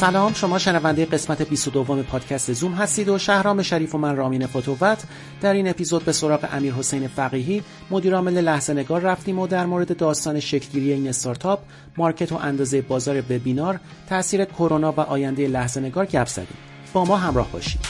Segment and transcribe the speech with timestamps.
[0.00, 5.02] سلام شما شنونده قسمت 22 پادکست زوم هستید و شهرام شریف و من رامین فتوت.
[5.40, 9.66] در این اپیزود به سراغ امیر حسین فقیهی مدیر عامل لحظه نگار رفتیم و در
[9.66, 11.58] مورد داستان شکل‌گیری این استارتاپ
[11.96, 16.58] مارکت و اندازه بازار وبینار تاثیر کرونا و آینده لحظه نگار گپ زدیم.
[16.92, 17.80] با ما همراه باشید.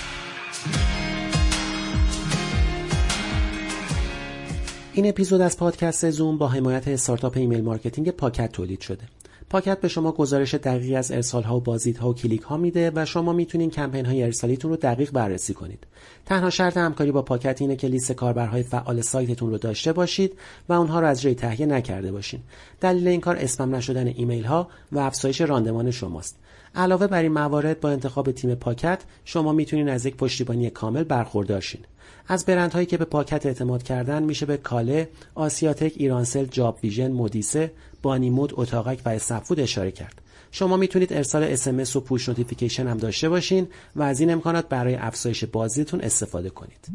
[4.92, 9.19] این اپیزود از پادکست زوم با حمایت استارتاپ email marketing پاکت تولید شده.
[9.50, 13.04] پاکت به شما گزارش دقیقی از ارسال ها و بازدیدها و کلیک ها میده و
[13.04, 15.86] شما می‌تونین کمپین های ارسالیتون رو دقیق بررسی کنید.
[16.26, 20.32] تنها شرط همکاری با پاکت اینه که لیست کاربرهای فعال سایتتون رو داشته باشید
[20.68, 22.40] و اونها رو از جای تهیه نکرده باشین.
[22.80, 26.36] دلیل این کار اسپم نشدن ایمیل ها و افزایش راندمان شماست.
[26.74, 31.60] علاوه بر این موارد با انتخاب تیم پاکت شما می‌تونین از یک پشتیبانی کامل برخوردار
[31.60, 31.80] شین.
[32.28, 37.72] از برندهایی که به پاکت اعتماد کردن میشه به کاله، آسیاتک، ایرانسل، جاب ویژن، مودیسه،
[38.02, 40.22] بانیمود، اتاقک و اسفود اشاره کرد.
[40.50, 44.94] شما می‌تونید ارسال SMS و push notification هم داشته باشین و از این امکانات برای
[44.94, 46.86] افزایش بازدیدتون استفاده کنید.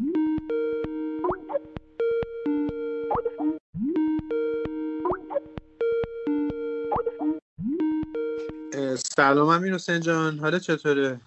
[9.16, 10.38] سلام امیر حسین جان.
[10.38, 11.20] حالا چطوره؟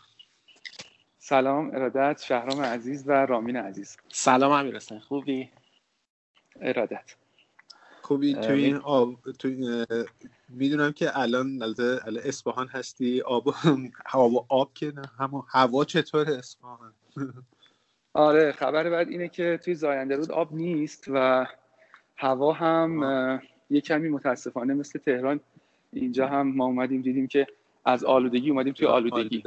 [1.20, 3.98] سلام ارادت شهرام عزیز و رامین عزیز.
[4.10, 5.00] سلام امیر حسین.
[5.00, 5.50] خوبی؟
[6.62, 7.16] ارادت.
[8.10, 9.50] خوبی تو این آب تو
[10.50, 11.60] می‌دونم که الان
[12.24, 13.54] اصفهان هستی؟ آب
[14.06, 16.94] هوا آب که نه هم هوا چطور اصفهان؟
[18.14, 21.48] آره خبر بعد اینه که توی زاینده رود آب نیست و
[22.18, 25.40] هوا هم یه کمی متاسفانه مثل تهران
[25.94, 27.48] اینجا هم ما اومدیم دیدیم که
[27.86, 29.44] از آلودگی اومدیم توی آلودگی.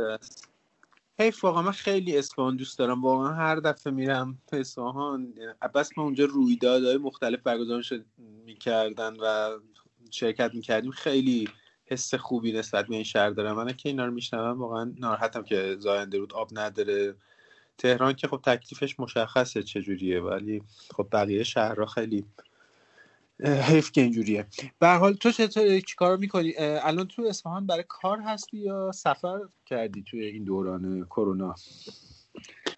[1.19, 3.03] حیف واقعا من خیلی اصفهان دوست دارم.
[3.03, 5.35] واقعا هر دفعه میرم اصفهان
[5.75, 7.83] بس ما اونجا رویدادهای مختلف برگزار
[8.45, 9.59] می‌کردن و
[10.11, 10.91] شرکت می‌کردیم.
[10.91, 11.49] خیلی
[11.87, 15.77] حس خوبی نسبت به این شهر دارم من که اینا رو میشنوم واقعا ناراحتم که
[15.79, 17.15] زاینده رود آب نداره.
[17.79, 20.63] تهران که خب تکلیفش مشخصه چجوریه ولی
[20.97, 22.25] خب بقیه شهرها خیلی
[23.45, 24.47] حیف که اینجوریه.
[24.79, 30.03] به حال تو چطور کار می‌کنی؟ الان تو اصفهان برای کار هستی یا سفر کردی
[30.03, 31.55] توی این دوران کرونا؟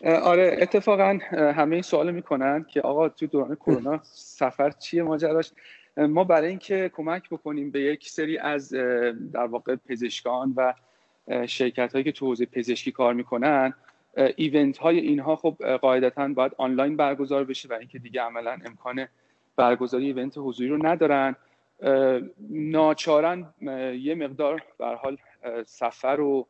[0.04, 5.52] آره اتفاقا همه این سوال می‌کنن که آقا تو دوران کرونا سفر چیه ماجراش؟
[5.96, 8.68] ما برای اینکه کمک بکنیم به یک سری از
[9.32, 10.74] در واقع پزشکان و
[11.46, 13.74] شرکت هایی که تو حوزه پزشکی کار می‌کنن
[14.36, 19.06] ایونت های اینها خب قاعدتا باید آنلاین برگزار بشه و اینکه دیگه عملا امکان
[19.56, 21.36] برگزاری ایونت حضوری رو ندارن.
[22.50, 23.54] ناچارن
[24.00, 25.16] یه مقدار به حال
[25.66, 26.46] سفر و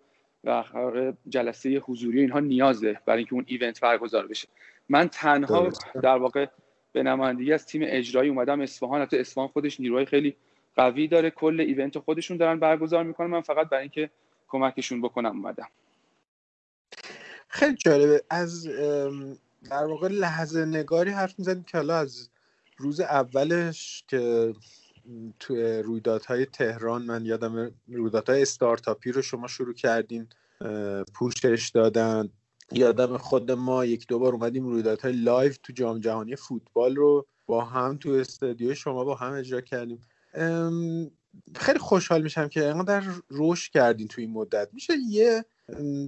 [1.28, 4.48] جلسه حضوری اینها نیازه برای اینکه اون ایونت برگزار بشه.
[4.88, 5.69] من تنها
[6.03, 6.47] در واقع
[6.93, 8.60] به نمایندگی از تیم اجرایی اومدم.
[8.60, 10.37] اصفهان حتی اصفهان خودش نیروهای خیلی
[10.76, 11.31] قوی داره.
[11.31, 13.26] کل ایونت خودشون دارن برگزار می‌کنن.
[13.26, 14.10] من فقط برای اینکه
[14.48, 15.69] کمکشون بکنم اومدم.
[17.48, 18.22] خیلی جالبه.
[18.31, 18.69] از
[19.70, 22.31] در واقع لحظه نگاری حرف می‌زنیم که حالا از
[22.76, 24.54] روز اولش که
[25.40, 30.28] توی رویدادهای تهران من یادم رویدادهای استارتاپی رو شما شروع کردین
[31.14, 32.28] پوشش دادن.
[32.72, 37.64] یادم خود ما یک دو بار اومدیم رویدادهای live تو جام جهانی فوتبال رو با
[37.64, 40.00] هم تو استودیو شما با هم اجرا کردیم.
[41.56, 44.68] خیلی خوشحال میشم که اینقدر رشد کردین تو این مدت.
[44.72, 45.44] میشه یه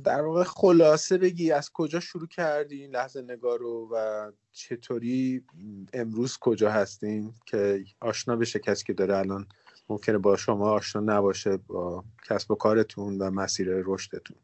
[0.05, 5.44] در واقع خلاصه بگی از کجا شروع کردین لحظه نگار رو و چطوری
[5.93, 9.47] امروز کجا هستین که آشنا بشه کسی که داره الان
[9.89, 14.37] ممکنه با شما آشنا نباشه با کسب و کارتون و مسیر رشدتون؟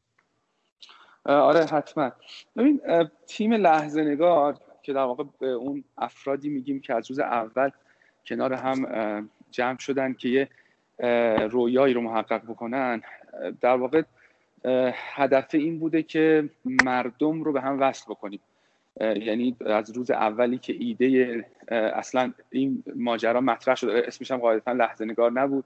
[1.24, 2.12] آره حتما.
[2.56, 2.80] ببین
[3.26, 7.70] تیم لحظه نگار که در واقع به اون افرادی میگیم که از روز اول
[8.26, 10.48] کنار هم جمع شدن که یه
[11.48, 13.02] رویایی رو محقق بکنن
[13.60, 14.02] در واقع
[15.14, 18.40] هدف این بوده که مردم رو به هم وصل بکنیم.
[19.00, 23.88] یعنی از روز اولی که ایده اصلا این ماجرا مطرح شد.
[23.88, 25.64] اسمش هم قاعدتا لحظه نگار نبود.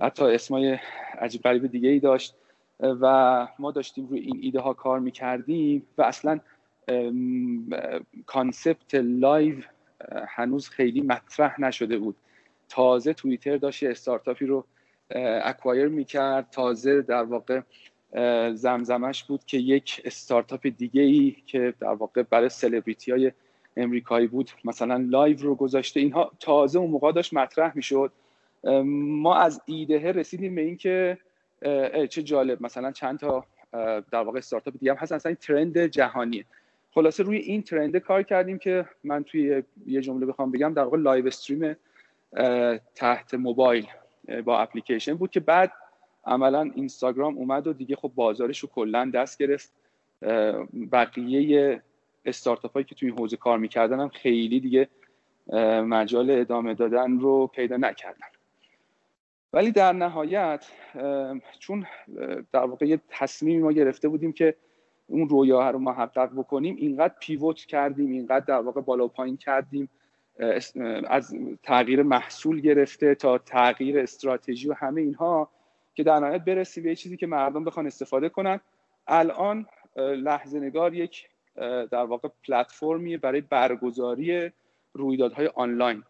[0.00, 0.78] حتی اسمای
[1.18, 2.34] عجیب غریب دیگه ای داشت
[2.80, 6.40] و ما داشتیم روی این ایده ها کار می‌کردیم و اصلا
[8.26, 9.56] concept live
[10.28, 12.16] هنوز خیلی مطرح نشده بود.
[12.68, 14.64] تازه توییتر داشت استارتاپی رو
[15.44, 16.50] acquire می‌کرد.
[16.50, 17.60] تازه در واقع
[18.54, 23.32] زمزمش بود که یک استارتاپ دیگه ای که در واقع برای سلبریتی های
[23.76, 26.00] امریکایی بود مثلا live رو گذاشته.
[26.00, 28.12] اینها تازه اون موقع داشت مطرح می‌شد.
[28.94, 31.18] ما از ایده رسیدیم به اینکه
[32.08, 33.46] چه جالب مثلا چند تا
[34.10, 36.44] در واقع استارتاپ دیگه هم هست اصلا این trend جهانیه
[36.94, 40.98] خلاصه روی این trend کار کردیم که من توی یه جمله بخوام بگم در واقع
[40.98, 41.76] live stream
[42.94, 43.86] تحت موبایل
[44.44, 45.72] با اپلیکیشن بود که بعد
[46.24, 49.72] عملا اینستاگرام اومد و دیگه خب بازارش رو کلا دست گرفت.
[50.92, 51.82] بقیه
[52.24, 54.88] استارتاپ هایی که توی این حوزه کار می‌کردن هم خیلی دیگه
[55.82, 58.26] مجال ادامه دادن رو پیدا نکردن.
[59.52, 60.66] ولی در نهایت
[61.58, 61.86] چون
[62.52, 64.54] در واقع یه تصمیمی ما گرفته بودیم که
[65.06, 69.88] اون رویاه رو محقق بکنیم اینقدر پیوت کردیم اینقدر در واقع بالا و پایین کردیم
[71.08, 75.48] از تغییر محصول گرفته تا تغییر استراتژی و همه اینها.
[75.94, 78.60] که در نهایت برسی به چیزی که مردم بخوان استفاده کنن.
[79.06, 79.66] الان
[79.96, 81.28] لحظه نگار یک
[81.90, 84.50] در واقع پلتفرمی برای برگزاری
[84.92, 86.02] رویدادهای آنلاین.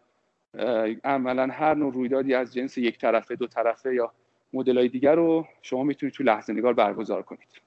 [1.03, 4.13] عملا هر نوع رویدادی از جنس یک طرفه دو طرفه یا
[4.53, 7.61] مدل دیگر رو شما می‌تونید تو لحظه نگار برگزار کنید.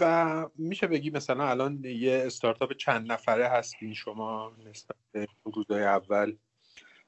[0.00, 6.36] و میشه بگی مثلا الان یه استارتاپ چند نفره هستین شما نسبت به روزهای اول؟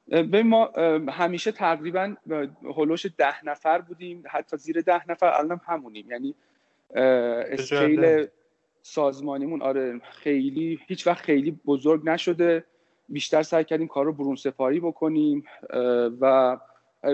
[0.08, 0.70] به ما
[1.08, 2.14] همیشه تقریبا
[2.76, 6.10] هلوش ده نفر بودیم حتی زیر ده نفر الان همونیم.
[6.10, 6.34] یعنی
[6.94, 8.26] اسکیل
[8.82, 12.64] سازمانیمون آره خیلی هیچ وقت خیلی بزرگ نشده.
[13.08, 15.44] بیشتر سعی کردیم کار رو برون سپاری بکنیم
[16.20, 16.56] و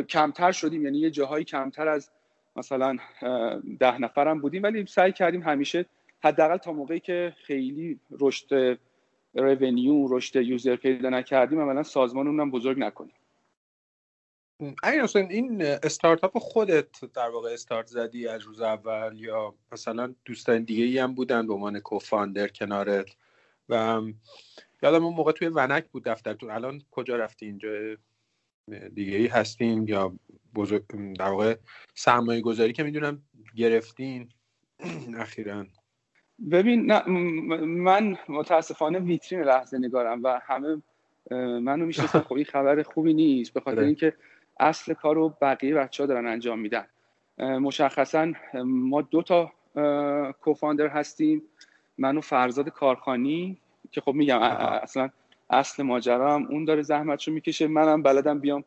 [0.08, 0.84] کمتر شدیم.
[0.84, 2.10] یعنی یه جاهایی کمتر از
[2.56, 2.96] مثلا
[3.81, 5.87] ده نفرم بودیم ولی سعی کردیم همیشه
[6.25, 8.78] حداقل تا موقعی که خیلی رشد
[9.35, 13.15] رونیو رشد یوزر پیدا نکردیم عملا سازمانمون هم بزرگ نکنیم.
[14.82, 20.65] اگه مثلا این استارتاپ خودت در واقع استارت زدی از روز اول یا مثلا دوستان
[20.65, 23.17] دیگه ای هم بودن به عنوان کوفاندر کنارت
[23.69, 24.03] و
[24.82, 27.69] یادم اون موقع توی ونک بود دفترتون الان کجا رفتی؟ اینجا
[28.94, 30.12] دیگه ای هستین یا
[30.55, 31.56] بزرگ در واقع
[31.94, 33.23] سرمایه گذاری که می‌دونم
[33.56, 34.29] گرفتین؟
[35.17, 35.67] اخیرا.
[36.50, 37.08] ببین نه
[37.64, 40.82] من متاسفانه ویترین لحظه نگارم و همه
[41.60, 42.20] منو می‌شناسن.
[42.20, 43.87] خب این خبر خوبی نیست به خاطر آره.
[43.87, 44.12] اینکه
[44.60, 46.87] اصل کار رو بقیه بچه ها دارن انجام میدن.
[47.38, 48.32] مشخصا
[48.64, 49.52] ما دو تا
[50.40, 51.42] کوفاندر هستیم.
[51.98, 53.58] من و فرزاد کارخانی
[53.90, 55.10] که خب میگم اصلا
[55.50, 57.66] اصل ماجرا هم اون داره زحمت رو می‌کشه.
[57.66, 58.64] منم بلدم بیام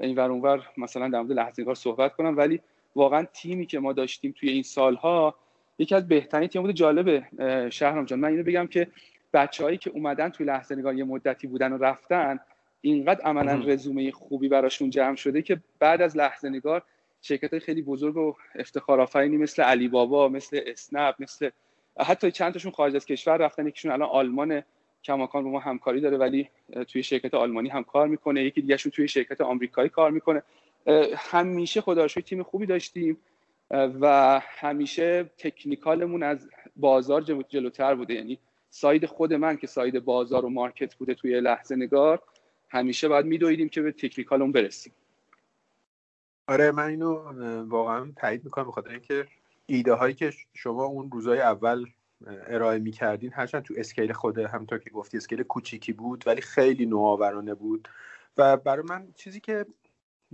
[0.00, 2.36] این ور اونور مثلا در مورد لحظه کار صحبت کنم.
[2.36, 2.60] ولی
[2.96, 5.34] واقعا تیمی که ما داشتیم توی این سالها
[5.78, 7.24] یکی از بهترین تیم بود جالبه
[7.70, 8.18] شهرام جان.
[8.18, 8.88] من اینو بگم که
[9.32, 12.38] بچههایی که اومدن توی لحظه نگار یه مدتی بودن و رفتن
[12.80, 16.82] اینقدر عملا رزومه خوبی براشون جمع شده که بعد از لحظه نگار
[17.22, 21.50] شرکت خیلی بزرگ و افتخار آفرینی مثل علی بابا مثل اسنپ مثل
[22.00, 23.66] حتی چند تاشون خارج از کشور رفتن.
[23.66, 24.62] یکیشون الان آلمان
[25.04, 26.48] کماکان با ما همکاری داره ولی
[26.88, 28.44] توی شرکت آلمانی هم کار می‌کنه.
[28.44, 30.42] یکی دیگهشون توی شرکت آمریکایی کار می‌کنه.
[31.16, 33.18] همیشه خدا تیم خوبی داشتیم.
[33.70, 38.14] و همیشه technical مون از بازار جلوتر بوده.
[38.14, 38.38] یعنی
[38.70, 42.22] side خود من که side بازار و market بوده توی لحظه نگار
[42.68, 44.92] همیشه باید میدویدیم که به technical مون برسیم.
[46.46, 47.14] آره من اینو
[47.68, 49.26] واقعا تایید می‌کنم بخاطر اینکه
[49.66, 51.86] ایده هایی که شما اون روزهای اول
[52.26, 57.54] ارائه می‌کردین هرچند تو اسکیل خود همطور که گفتی اسکیل کوچیکی بود ولی خیلی نوآورانه
[57.54, 57.88] بود.
[58.36, 59.66] و برای من چیزی که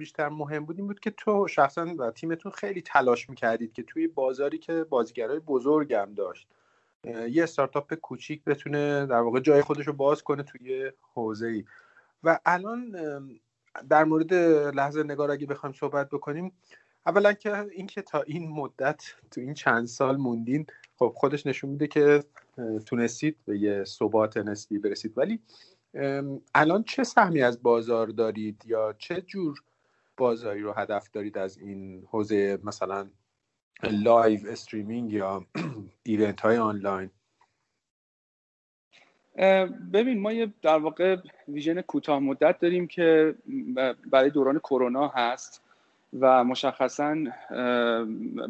[0.00, 4.08] بیشتر مهم بود این بود که تو شخصا و تیمتون خیلی تلاش می‌کردید که توی
[4.08, 6.48] بازاری که بازیگرای بزرگ هم داشت
[7.04, 11.64] یه استارتاپ کوچیک بتونه در واقع جای خودش رو باز کنه توی حوزه ای
[12.24, 12.96] و الان
[13.90, 14.34] در مورد
[14.74, 16.52] لحظه نگار اگه بخوایم صحبت بکنیم
[17.06, 20.66] اولا که اینکه تا این مدت تو این چند سال موندین
[20.98, 22.24] خب خودش نشون میده که
[22.86, 25.18] تونستید به یه ثبات نسبی برسید.
[25.18, 25.40] ولی
[26.54, 29.62] الان چه سهمی از بازار دارید یا چه جور
[30.20, 33.06] بازاری رو هدف دارید از این حوزه مثلا
[33.90, 35.46] live streaming یا
[36.08, 37.10] event های آنلاین
[39.92, 41.16] ببین ما یه در واقع
[41.48, 43.34] vision کوتاه مدت داریم که
[44.10, 45.62] برای دوران کرونا هست
[46.20, 47.16] و مشخصا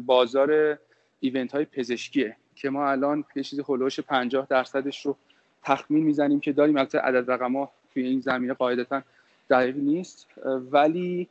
[0.05, 0.79] بازار
[1.19, 5.15] ایونت های پزشکیه که ما الان یه چیزی هلوش 50 درصدش رو
[5.63, 9.01] تخمین می‌زنیم که داریم البته عدد رقم ها توی این زمینه قاعدتا
[9.49, 10.27] دقیق نیست.
[10.71, 11.29] ولی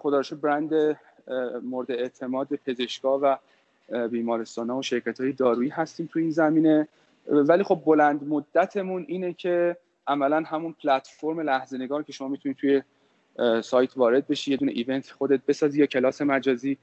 [0.00, 0.98] خدا برند
[1.62, 3.38] مورد اعتماد پزشکا و
[4.08, 6.88] بیمارستان ها و شرکت های دارویی هستیم تو این زمینه.
[7.26, 9.76] ولی خب بلند مدتمون اینه که
[10.06, 12.82] عملا همون پلتفرم لحظه نگار که شما می‌تونید توی
[13.62, 16.78] سایت وارد بشی یه دونه ایونت خودت بسازی یا کلاس مجازی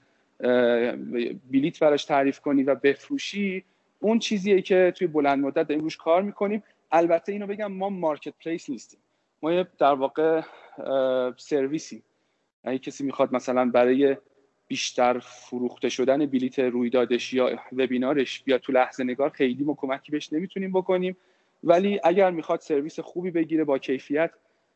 [1.52, 3.64] بلیت براش تعریف کنی و بفروشی
[4.00, 6.64] اون چیزیه که توی بلند مدت داریم روش کار می‌کنیم.
[6.92, 9.00] البته اینو بگم ما مارکت پلیس نیستیم.
[9.44, 10.42] ما یه در واقع
[11.38, 12.04] سرویسی
[12.64, 14.18] اگه کسی می‌خواد مثلا برای
[14.68, 20.34] بیشتر فروخته شدن بلیت رویدادش یا وبینارش بیا تو لحظه نگار خیلی ما کمکی بهش
[20.34, 21.18] نمی‌تونیم بکنیم.
[21.64, 24.32] ولی اگر می‌خواد سرویس خوبی بگیره با کیفیت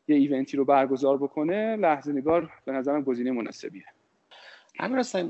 [0.08, 3.84] یه event ی رو برگزار بکنه لحظه نگار به نظرم گزینه مناسبیه.
[4.80, 5.22] همین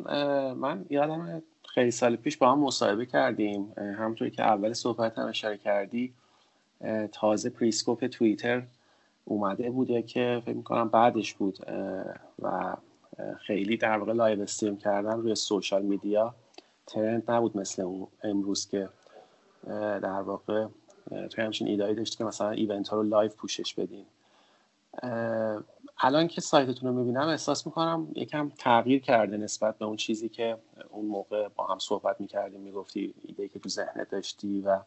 [0.53, 1.43] من یادم
[1.75, 3.73] خیلی سال پیش با هم مصاحبه کردیم.
[3.77, 6.13] همونطوری که اول صحبت هم اشاره کردی
[7.13, 8.63] تازه پریسکوپ توییتر
[9.29, 11.59] اومده بوده که فکر می‌کنم بعدش بود
[12.43, 12.77] و
[13.39, 16.35] خیلی در واقع live stream کردن روی social media
[16.87, 18.89] trend نبود مثل اون امروز که
[20.03, 20.67] در واقع
[21.31, 24.07] توی همچین ایده‌ای داشتی که مثلا event ها رو live پوشش بدین
[25.99, 30.57] الان که سایتتون رو می‌بینم احساس می‌کنم یکم تغییر کرده نسبت به اون چیزی که
[30.91, 34.81] اون موقع با هم صحبت می‌کردیم می‌گفتی ایده که تو ذهنت داشتی و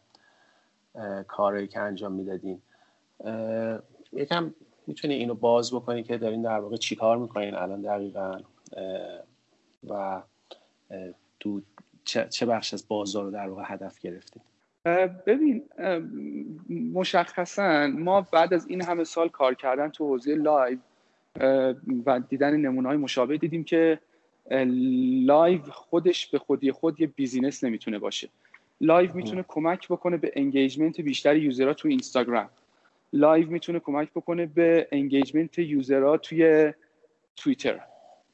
[1.28, 2.62] کاری که انجام می‌دادین.
[4.12, 4.54] یکم
[4.86, 8.40] می‌تونی اینو باز بکنی که دارین در واقع چیکار می‌کنین الان دقیقا
[9.88, 10.22] و
[11.40, 11.62] تو
[12.04, 14.42] چه بخش از بازار رو در واقع هدف گرفتین؟
[15.26, 15.62] ببین
[16.92, 20.78] مشخصا ما بعد از این همه سال کار کردن تو حوزه live
[22.06, 24.00] و دیدن نمونه های مشابه دیدیم که
[25.26, 28.28] live خودش به خودی خود یه business نمی‌تونه باشه.
[28.80, 32.50] live می‌تونه کمک بکنه به engagement بیشتر user ها تو اینستاگرام.
[33.12, 36.72] live می‌تونه کمک بکنه به engagement user ها توی
[37.36, 37.80] توییتر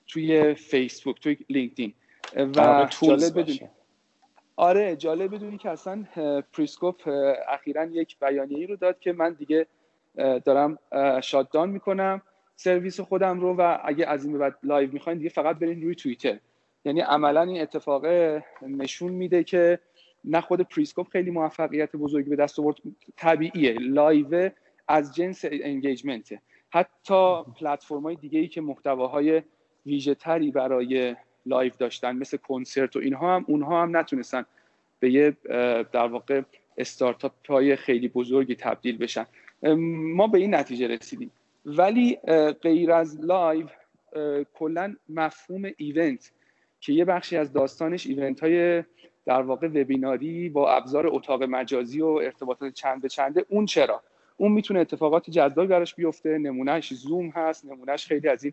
[0.07, 1.93] توی فیسبوک توی لینکدین.
[2.37, 3.61] و جالب بدونی
[4.57, 6.05] آره جالب بدونی که اصلا
[6.53, 7.09] پریسکوپ
[7.49, 9.67] اخیرا یک بیانیه رو داد که من دیگه
[10.45, 10.79] دارم
[11.23, 12.23] shut down می‌کنم
[12.57, 15.95] سرویس خودم رو و اگه از این به بعد live می‌خواین دیگه فقط برین روی
[15.95, 16.39] توییتر.
[16.85, 18.07] یعنی عملا این اتفاق
[18.63, 19.79] نشون میده که
[20.25, 22.77] نه خود پریسکوپ خیلی موفقیت بزرگی به دست آورد
[23.17, 23.73] طبیعیه.
[23.73, 24.51] live
[24.89, 26.29] از جنس engagement
[26.71, 29.43] حتی پلتفرم های دیگه ای که محتواهای
[29.87, 31.17] ویژه تری برای
[31.47, 34.45] live داشتن مثل کنسرت و اینها هم اونها هم نتونستن
[35.01, 35.37] به یه
[35.93, 36.43] در واقع
[36.79, 39.27] استارتاپ های خیلی بزرگی تبدیل بشن.
[39.89, 41.31] ما به این نتیجه رسیدیم.
[41.67, 42.17] ولی
[42.63, 43.67] غیر از live
[44.55, 46.33] کلا مفهوم event
[46.81, 48.85] که یه بخشی از داستانش event های
[49.27, 54.03] در واقع webinar ی با ابزار اتاق مجازی و ارتباطات چند به چنده اون چرا؟
[54.37, 56.39] اون می‌تونه اتفاقات جذابی براش بیفته.
[56.39, 58.53] نمونهش زوم هست نمونهش خیلی از این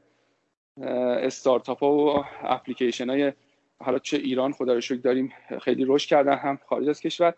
[1.22, 3.34] استارتاپ ها و اپلیکیشن های
[3.80, 7.34] حالا چه ایران خدا رو داریم خیلی رشد کردن هم خارج از کشور.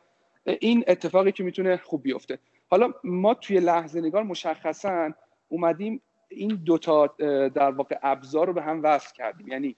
[0.45, 2.39] این اتفاقی که می‌تونه خوب بیفته.
[2.67, 5.13] حالا ما توی لحظه نگار مشخصا
[5.47, 7.07] اومدیم این دوتا
[7.47, 9.47] در واقع ابزار رو به هم وصل کردیم.
[9.47, 9.75] یعنی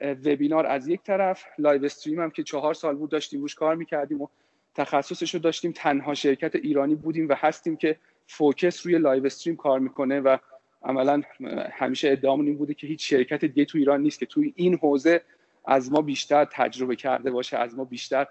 [0.00, 4.22] وبینار از یک طرف live stream هم که چهار سال بود داشتیم روش کار می‌کردیم
[4.22, 4.28] و
[4.74, 5.72] تخصصش رو داشتیم.
[5.72, 7.96] تنها شرکت ایرانی بودیم و هستیم که
[8.30, 10.36] focus روی live stream کار می‌کنه و
[10.82, 11.22] عملا
[11.72, 15.22] همیشه ادعامون این بوده که هیچ شرکت دیگه تو ایران نیست که توی این حوزه
[15.66, 18.26] از ما بیشتر تجربه کرده باشه از ما بیشتر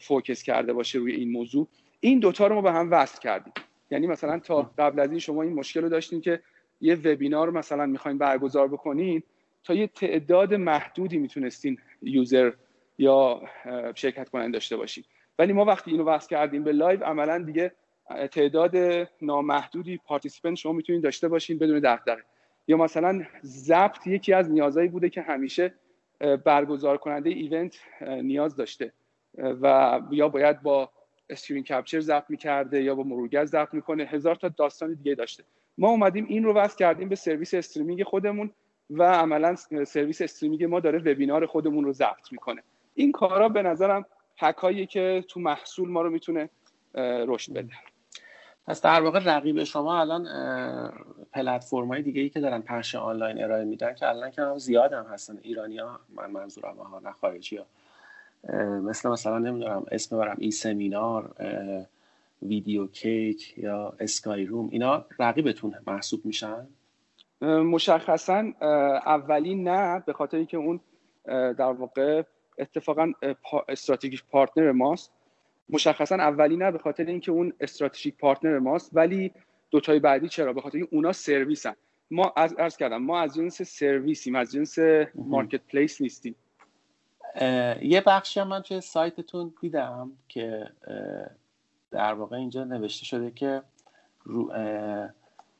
[0.00, 1.68] focus کرده باشه روی این موضوع.
[2.00, 3.52] این دوتا رو ما به هم وصل کردیم.
[3.90, 6.40] یعنی مثلا تا قبل از این شما این مشکل رو داشتین که
[6.80, 9.22] یه وبینار مثلا می‌خواین برگزار بکنین
[9.64, 12.52] تا یه تعداد محدودی می‌تونستین user
[12.98, 13.42] یا
[13.94, 15.04] شرکت کننده داشته باشین.
[15.38, 17.72] ولی ما وقتی اینو وصل کردیم به live عملا دیگه
[18.30, 18.76] تعداد
[19.22, 22.22] نامحدودی participant شما می‌تونید داشته باشین بدون دغدغه.
[22.68, 25.74] یا مثلا ضبط یکی از نیازهایی بوده که همیشه
[26.44, 28.92] برگزار کننده event نیاز داشته.
[29.38, 30.90] و یا باید با
[31.30, 34.04] screen capture ضبط می‌کرده یا با مرورگر ضبط می‌کنه.
[34.04, 35.44] هزار تا داستان دیگه داشته.
[35.78, 38.50] ما اومدیم این رو وصل کردیم به سرویس streaming خودمون
[38.90, 42.62] و عملا سرویس streaming ما داره وبینار خودمون رو ضبط می‌کنه.
[42.94, 44.04] این کارا به نظرم
[44.38, 46.50] حکایی که تو محصول ما رو می‌تونه
[46.94, 47.72] رشد بده.
[48.70, 50.28] پس در واقع رقیب شما الان
[51.32, 55.06] پلتفرم های دیگه ای که دارن پخش آنلاین ارائه میدن که الان که زیاد هم
[55.12, 55.38] هستن.
[55.42, 57.66] ایرانی ها من منظورم ها نه خارجی ها.
[58.80, 61.34] مثل مثلا نمی‌دونم اسم برم ای سمینار
[62.42, 66.66] ویدیو کیک یا اسکای روم اینا رقیبتون محسوب میشن؟
[67.42, 68.52] مشخصا
[69.06, 70.80] اولی نه به خاطر اینکه اون
[71.26, 72.22] در واقع
[72.58, 73.12] اتفاقا
[73.68, 75.12] strategic partner ماست.
[75.72, 79.32] مشخصا اولی نه به خاطر اینکه اون strategic partner ماست ولی
[79.70, 81.74] دوتای بعدی چرا؟ به خاطر اینکه اونا سرویسن.
[82.10, 84.78] ما از عرض کردم ما از جنس سرویسیم از جنس
[85.14, 86.34] marketplace نیستیم
[87.82, 90.66] یه بخشی هم من توی سایتتون دیدم که
[91.90, 93.62] در واقع اینجا نوشته شده که
[94.24, 94.52] رو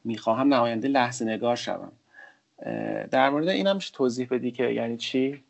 [0.05, 1.93] می‌خواهم نماینده لحظه نگار شوم.
[3.11, 5.45] در مورد این هم توضیح بدی که یعنی چی؟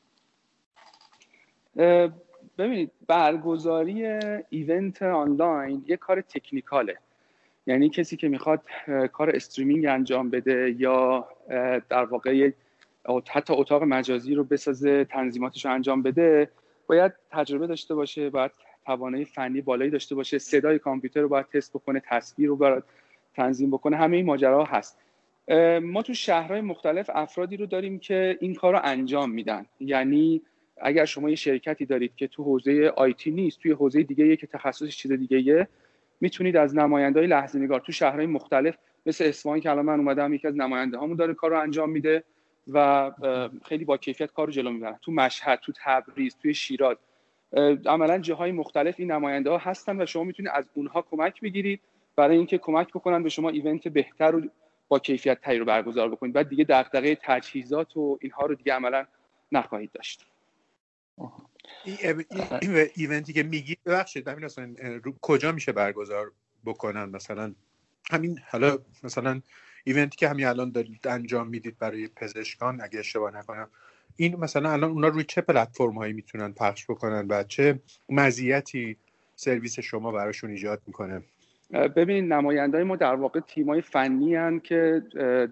[2.61, 4.07] ببینید برگزاری
[4.49, 6.97] ایونت آنلاین یه کار تکنیکاله.
[7.67, 8.63] یعنی کسی که می‌خواد
[9.13, 11.29] کار استریمینگ انجام بده یا
[11.89, 12.51] در واقع
[13.29, 16.51] حتی اتاق مجازی رو بسازه تنظیماتش رو انجام بده
[16.87, 18.51] باید تجربه داشته باشه باید
[18.87, 22.85] توانایی فنی بالایی داشته باشه صدای کامپیوتر رو باید تست بکنه تصویر رو باید
[23.35, 24.99] تنظیم بکنه همه این ماجرا هست.
[25.83, 29.67] ما تو شهرهای مختلف افرادی رو داریم که این کار رو انجام میدن.
[29.81, 30.43] یعنی
[30.83, 34.97] اگر شما یه شرکتی دارید که تو حوزه آیتی نیست توی حوزه دیگه که تخصصش
[34.97, 35.69] چیز دیگه
[36.21, 40.49] می‌تونید از نمایندهای لحظه نگار تو شهرهای مختلف مثل اصفهان که الان من اومدم یکی
[40.49, 42.25] از نماینده هامون داره کار انجام میده
[42.73, 43.11] و
[43.65, 46.97] خیلی با کیفیت کار جلو می‌برن تو مشهد تو تبریز توی شیراز
[47.87, 51.81] عملا جاهای مختلف این نماینده ها هستن و شما می‌تونید از اونها کمک بگیرید
[52.17, 54.43] برای اینکه کمک بکنن به شما ایونت بهتر و
[54.89, 56.35] با کیفیت تری رو برگزار بکنید.
[56.35, 59.07] بعد دیگه دغدغه تجهیزات و اینها رو دیگه عملا
[59.53, 60.27] نخواهید داشت.
[61.85, 61.99] این
[62.97, 64.75] ایونتی که میگی ببخشید همین اصلا
[65.21, 66.33] کجا میشه برگزار
[66.65, 67.55] بکنن؟ مثلا
[68.11, 69.41] همین حالا مثلا
[69.85, 73.69] ایونتی که همین الان دارید انجام می‌دید برای پزشکان اگه اشتباه نکنم
[74.17, 78.97] این مثلا الان اونا روی چه پلتفرم هایی می‌تونن پخش بکنن و چه مزیتی
[79.37, 81.23] سرویس شما براشون ایجاد می‌کنه؟
[81.97, 85.03] ببین نماینده ما در واقع تیمای فنی هن که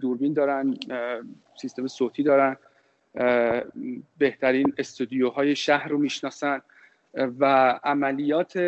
[0.00, 0.74] دوربین دارن
[1.60, 2.56] سیستم صوتی دارن.
[4.18, 6.62] بهترین استودیوهای شهر رو می‌شناسن
[7.14, 7.44] و
[7.84, 8.58] عملیات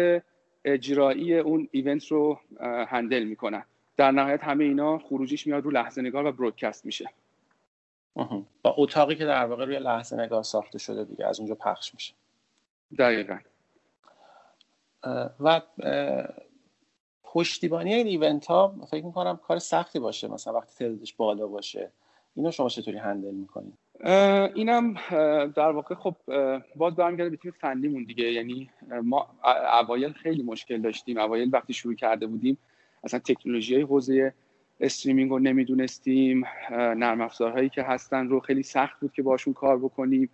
[0.65, 2.41] اجرایی اون ایونت رو
[2.89, 3.65] هندل می‌کنن.
[3.97, 7.11] در نهایت همه اینا خروجیش میاد رو لحظه نگار و برودکست میشه.
[8.63, 12.15] با اتاقی که در واقع روی لحظه نگار ساخته شده دیگه از اونجا پخش میشه.
[12.99, 13.39] دقیقا.
[15.41, 15.61] و
[17.25, 21.91] پشتیبانی این ایونت ها فکر می‌کنم کار سختی باشه مثلا وقتی تعدادش بالا باشه.
[22.35, 23.79] اینو شما چطوری هندل می‌کنید؟
[24.55, 24.95] اینم
[25.57, 26.17] در واقع خب
[26.77, 28.33] باز برمیگرده به تیم فنیمون دیگه.
[28.33, 28.71] یعنی
[29.03, 29.29] ما
[29.81, 31.19] اوایل خیلی مشکل داشتیم.
[31.19, 32.59] اوایل وقتی شروع کرده بودیم
[33.05, 34.35] اصلا تکنولوژی های حوزه
[34.81, 36.45] streaming رو نمی‌دونستیم.
[36.71, 40.31] نرم افزارهایی که هستن رو خیلی سخت بود که باشون کار بکنیم.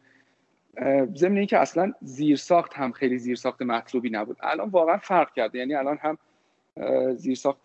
[1.14, 4.36] ضمن اینکه اصلا زیرساخت هم خیلی زیرساخت مطلوبی نبود.
[4.40, 5.58] الان واقعا فرق کرده.
[5.58, 6.18] یعنی الان هم
[7.14, 7.60] زیرساخت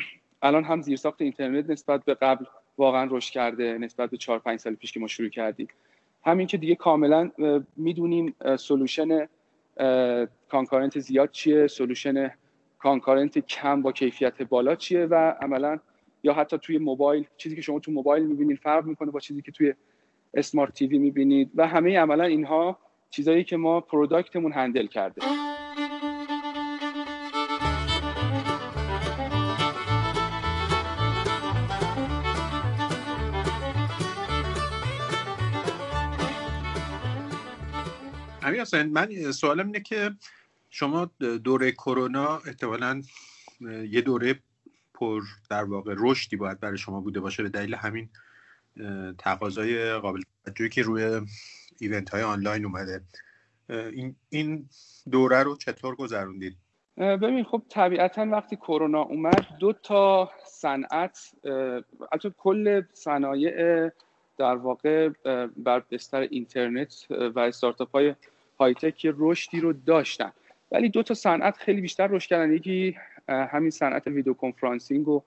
[0.42, 2.44] الان هم زیرساخت اینترنت نسبت به قبل
[2.78, 5.68] واقعا رشد کرده نسبت به 4 5 سال پیش که ما شروع کردیم.
[6.24, 7.30] همین که دیگه کاملا
[7.76, 9.28] می‌دونیم solution
[10.48, 12.30] concurrent زیاد چیه solution
[12.78, 15.78] کانکارنت کم با کیفیت بالا چیه و عملا
[16.22, 19.52] یا حتی توی موبایل چیزی که شما تو موبایل می‌بینید فرق می‌کنه با چیزی که
[19.52, 19.74] توی
[20.34, 22.78] اسمارت تیوی می‌بینید و همه عملا اینها
[23.10, 25.22] چیزایی که ما پروداکتمون هندل کرده.
[38.46, 40.10] امیر حسین من سوالم اینه که
[40.70, 41.10] شما
[41.44, 43.02] دوره کرونا احتمالا
[43.90, 44.38] یه دوره
[44.94, 48.08] پر در واقع رشدی باید برای شما بوده باشه به دلیل همین
[49.18, 51.20] تقاضای قابل توجهی که روی
[51.80, 53.00] ایونت های آنلاین اومده.
[53.68, 54.68] این این
[55.10, 56.56] دوره رو چطور گذروندید؟
[56.96, 61.32] ببین خب طبیعتا وقتی کرونا اومد دو تا صنعت
[62.12, 63.90] البته کل صنایع
[64.38, 65.08] در واقع
[65.56, 68.14] بر بستر اینترنت و استارتاپ های
[68.58, 70.32] high tech رشدی رو داشتن.
[70.72, 72.52] ولی دو تا صنعت خیلی بیشتر رشد کردن.
[72.52, 72.96] یکی
[73.28, 75.22] همین صنعت video conferencing و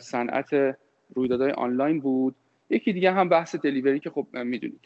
[0.00, 0.76] صنعت
[1.14, 2.34] رویدادهای آنلاین بود.
[2.70, 4.80] یکی دیگه هم بحث delivery که خب می‌دونید.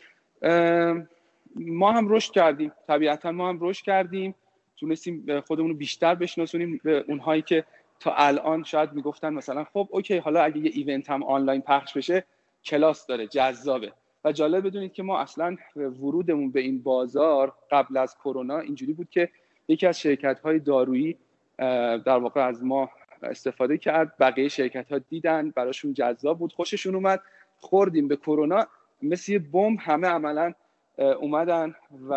[1.56, 2.72] ما هم رشد کردیم.
[2.88, 4.34] طبیعتا ما هم رشد کردیم.
[4.76, 6.80] تونستیم خودمون رو بیشتر بشناسونیم.
[6.84, 7.64] به اونهایی که
[8.00, 12.24] تا الان شاید می‌گفتن مثلا خب okay حالا اگه یه event هم آنلاین پخش بشه
[12.64, 13.92] کلاس داره جذابه.
[14.24, 19.10] و جالب بدونید که ما اصلا ورودمون به این بازار قبل از کرونا اینجوری بود
[19.10, 19.28] که
[19.68, 21.16] یکی از شرکت های دارویی
[22.04, 22.90] در واقع از ما
[23.22, 24.14] استفاده کرد.
[24.20, 26.52] بقیه شرکت ها دیدن براشون جذاب بود.
[26.52, 27.20] خوششون اومد.
[27.56, 28.66] خوردیم به کرونا.
[29.02, 30.54] مثل یه بمب همه عملا
[30.98, 31.74] اومدن
[32.08, 32.14] و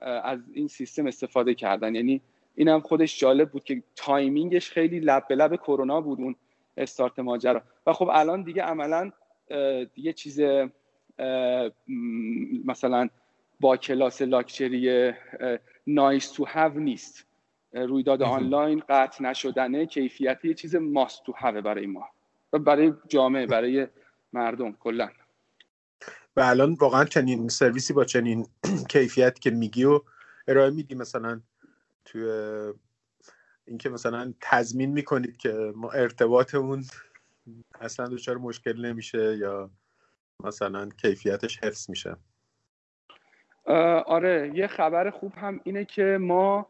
[0.00, 1.94] از این سیستم استفاده کردن.
[1.94, 2.20] یعنی
[2.54, 6.36] اینم خودش جالب بود که timing ش خیلی لب به لب کرونا بود اون
[6.76, 7.62] استارت ماجرا.
[7.86, 9.12] و خب الان دیگه عملا
[9.94, 10.40] دیگه چیز
[12.64, 13.08] مثلا
[13.60, 15.12] با کلاس لاکچری
[15.86, 17.26] نایس تو هاو نیست.
[17.72, 22.08] رویداد آنلاین قطع نشدنه کیفیت یه چیز ماست تو هاوه برای ما.
[22.52, 23.86] و برای جامعه برای
[24.32, 25.08] مردم کلا.
[26.36, 28.46] و الان واقعا چنین سرویسی با چنین
[28.90, 30.00] کیفیت که میگی و
[30.48, 31.40] ارائه میدی مثلا
[32.04, 32.24] توی
[33.66, 36.84] اینکه مثلا تضمین می‌کنید که ما ارتباطمون
[37.80, 39.70] اصلا دچار مشکل نمیشه یا
[40.44, 42.16] مثلا کیفیتش حفظ میشه.
[44.06, 46.66] آره یه خبر خوب هم اینه که ما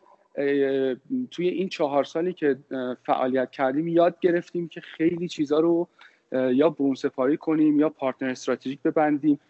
[1.30, 2.58] توی این چهار سالی که
[3.06, 5.88] فعالیت کردیم یاد گرفتیم که خیلی چیزا رو
[6.32, 9.40] یا برون سپاری کنیم یا پارتنر استراتژیک ببندیم.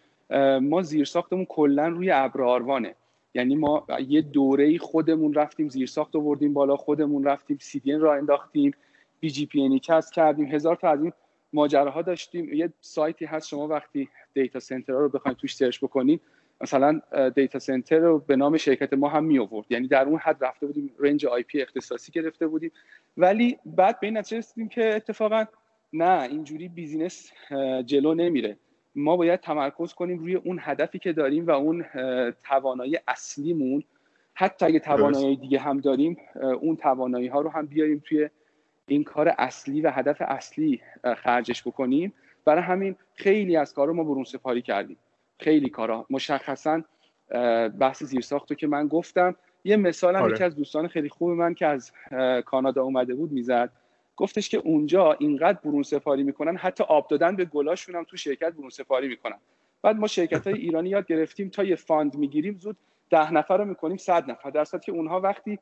[0.61, 2.95] ما زیرساختمون کلا روی ابر آروانه.
[3.33, 8.71] یعنی ما یه دوره خودمون رفتیم زیرساخت آوردیم بالا خودمون رفتیم سی دی را انداختیم
[9.19, 9.79] بی جی پی
[10.13, 10.45] کردیم.
[10.45, 11.13] هزار تا از این
[11.53, 12.53] ماجراها داشتیم.
[12.53, 16.21] یه سایتی هست شما وقتی data center رو بخواید توش search بکنید
[16.61, 17.01] مثلا
[17.35, 20.65] data center رو به نام شرکت ما هم می آورد یعنی در اون حد رفته
[20.65, 22.71] بودیم range IP اختصاصی گرفته بودیم.
[23.17, 25.45] ولی بعد به این نتیجه رسیدیم که اتفاقا
[25.93, 27.31] نه اینجوری business
[27.85, 28.57] جلو نمیره.
[28.95, 31.85] ما باید تمرکز کنیم روی اون هدفی که داریم و اون
[32.43, 33.83] توانایی اصلیمون.
[34.33, 36.17] حتی اگه توانایی دیگه هم داریم
[36.61, 38.29] اون توانایی ها رو هم بیاریم توی
[38.87, 40.81] این کار اصلی و هدف اصلی
[41.17, 42.13] خرجش بکنیم.
[42.45, 44.97] برای همین خیلی از کار رو ما برون سپاری کردیم.
[45.39, 46.05] خیلی کارا.
[46.09, 46.81] مشخصا
[47.79, 49.35] بحث زیرساخت رو که من گفتم.
[49.63, 50.33] یه مثال هم آره.
[50.33, 51.91] یکی از دوستان خیلی خوب من که از
[52.45, 53.69] کانادا اومده بود می‌زد.
[54.15, 58.53] گفتش که اونجا اینقدر برون سپاری می‌کنن حتی آب دادن به گلاشون هم تو شرکت
[58.53, 59.37] برون سپاری می‌کنن.
[59.81, 62.77] بعد ما شرکت های ایرانی یاد گرفتیم تا یه fund می‌گیریم زود
[63.09, 64.49] ده نفر رو می‌کنیم صد نفر.
[64.49, 65.59] در که اونها وقتی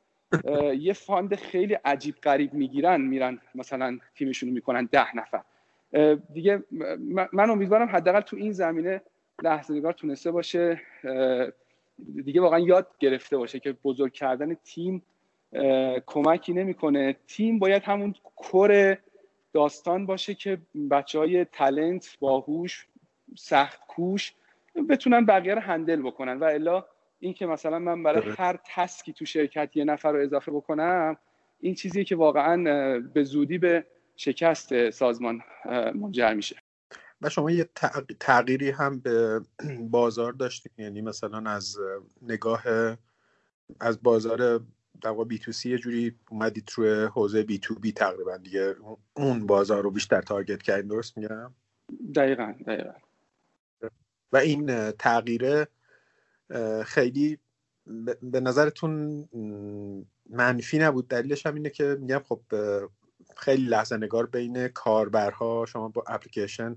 [0.80, 5.42] یه fund خیلی عجیب غریب می‌گیرن میرن مثلا تیمشون می‌کنن ده نفر.
[6.34, 6.64] دیگه
[7.34, 9.02] من امیدوارم حداقل تو این زمینه
[9.44, 10.82] لحظه نگار تونسته باشه.
[12.26, 15.04] دیگه واقعا یاد گرفته باشه که بزرگ کردن تیم
[16.06, 17.16] کمکی نمی‌کنه.
[17.28, 18.98] تیم باید همون کور
[19.54, 20.58] داستان باشه که
[20.92, 22.88] بچه های تلنت باهوش
[23.38, 24.34] سخت کوش
[24.90, 26.40] بتونن بقیه رو هندل بکنن.
[26.40, 26.86] و الا
[27.26, 31.18] این که مثلا من برای هر تسکی تو شرکت یه نفر رو اضافه بکنم
[31.60, 32.64] این چیزیه که واقعا
[33.14, 33.86] به زودی به
[34.16, 35.42] شکست سازمان
[35.96, 36.56] منجر میشه.
[37.22, 37.70] و شما یه
[38.20, 39.42] تغییری هم به
[39.98, 41.78] بازار داشتید یعنی مثلا از
[42.22, 42.64] نگاه
[43.80, 44.58] از بازار
[45.02, 48.76] در واقع بی تو سی یه جوری اومدید روی حوزه بی تو بی تقریبا دیگه.
[49.14, 51.54] اون بازار رو بیشتر تارگت کردین درست میگم؟
[52.16, 52.94] دقیقا دقیقا.
[54.32, 55.68] و این تغییره
[56.86, 57.40] خیلی
[58.22, 59.28] به نظرتون
[60.30, 62.42] منفی نبود؟ دلیلش هم اینه که میگم خب
[63.38, 66.76] خیلی لحظه نگار بین کاربرها شما با اپلیکیشن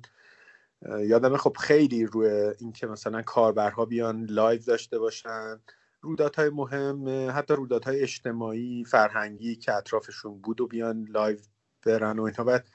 [0.82, 5.60] یادمه خب خیلی روی اینکه مثلا کاربرها بیان live داشته باشن
[6.00, 11.38] رویدادهای مهم حتی رویدادهای اجتماعی فرهنگی که اطرافشون بود و بیان live
[11.86, 12.68] برن و اینها بعد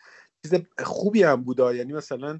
[0.43, 2.39] چیز خوبی هم یعنی مثلا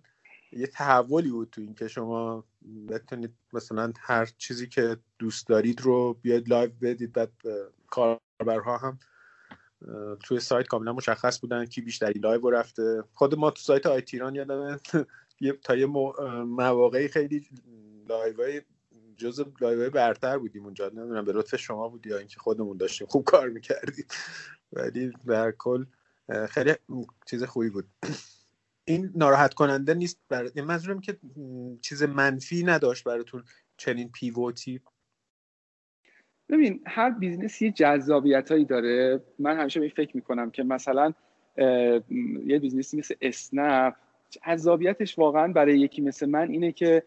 [0.58, 2.46] یه تحولی بود تو اینکه شما
[2.90, 7.32] بتونید مثلا هر چیزی که دوست دارید رو بیاید live بدید بعد
[7.88, 9.00] کاربرها هم
[10.24, 13.04] توی سایت کاملا مشخص بودن کی بیشتری live رفته.
[13.14, 14.80] خود ما تو سایت آی تیران یادمه
[15.64, 15.86] تا یه
[16.46, 17.48] مواقعی خیلی
[18.10, 18.62] لایو
[19.18, 20.90] جز لایو برتر بودیم اونجا.
[20.90, 24.06] نمی‌دونم به لطف شما بود یا اینکه خودمون داشتیم خوب کار می‌کردیم.
[24.74, 25.86] ولی در کل
[26.50, 26.74] خیلی
[27.26, 27.88] چیز خوبی بود.
[28.86, 31.18] این ناراحت کننده نیست برای یعنی منظورم که
[31.82, 33.44] چیز منفی نداشت براتون
[33.78, 34.82] چنین pivot ی.
[36.50, 39.22] ببین هر business یه جذابیت هایی داره.
[39.40, 41.14] من همیشه به فکر می‌کنم که مثلا
[42.46, 43.96] یه business ی مثل اسنپ
[44.30, 47.04] جذابیتش واقعا برای یکی مثل من اینه که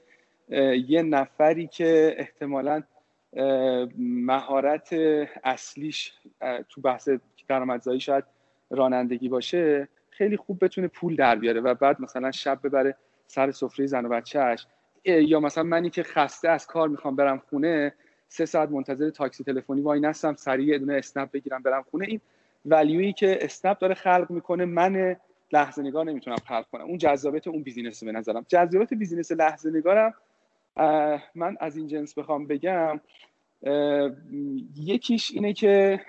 [0.89, 2.83] یه نفری که احتمالا
[3.99, 4.89] مهارت
[5.45, 6.13] اصلیش
[6.69, 7.09] تو بحث
[7.49, 8.25] درآمدزایی شاید
[8.71, 13.87] رانندگی باشه خیلی خوب بتونه پول در بیاره و بعد مثلا شب ببره سر سفره
[13.87, 14.67] زن و بچهش
[15.05, 17.95] یا مثلا منی که خسته از کار می‌خوام برم خونه
[18.29, 22.07] سه ساعت منتظر تاکسی تلفنی واینستم سریع یه دونه اسنپ بگیرم برم خونه.
[22.09, 22.21] این
[22.67, 25.17] value ای که اسنپ داره خلق می‌کنه من
[25.53, 26.85] لحظه نگار نمی‌تونم خلق کنم.
[26.85, 28.47] اون جذابیت اون business به نظرم.
[28.49, 30.15] جذابیت business لحظه نگارم
[31.35, 33.01] من از این جنس بخوام بگم.
[34.77, 36.01] یکیش اینه که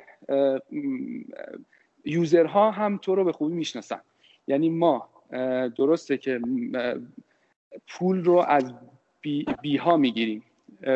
[2.07, 4.01] user ها هم تو رو به خوبی می‌شناسن.
[4.47, 5.09] یعنی ما
[5.77, 6.41] درسته که
[7.87, 8.73] پول رو از
[9.21, 10.43] B, B می‌گیریم.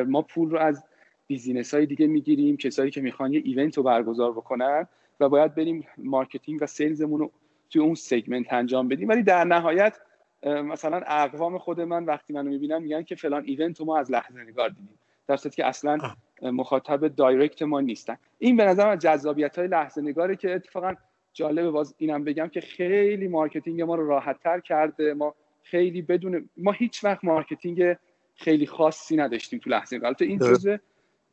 [0.08, 0.84] ما پول رو از
[1.28, 4.88] business های دیگه می‌گیریم کسایی که می‌خوان یه event رو برگزار بکنن
[5.20, 7.32] و باید بریم marketing و sales مون رو
[7.70, 9.10] توی اون segment انجام بدیم.
[9.10, 10.00] ولی در نهایت
[10.44, 14.44] مثلا اقوام خود من وقتی منو می‌بینن میگن که فلان event رو ما از لحظه
[14.44, 15.00] نگار دیدیم.
[15.28, 15.98] در که اصلا
[16.42, 18.18] مخاطب direct ما نیستن.
[18.40, 20.94] این به نظر جذابیت های لحظه نگاره که اتفاقا
[21.34, 25.14] جالبه باز اینم بگم که خیلی marketing ما رو راحت تر کرده.
[25.14, 27.98] ما خیلی بدون ما هیچ وقت marketing
[28.36, 30.78] خیلی خاصی نداشتیم تو لحظه نگار این جزء